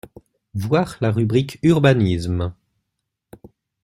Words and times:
Voir 0.55 0.97
la 0.99 1.11
rubrique 1.11 1.59
urbanisme. 1.61 2.55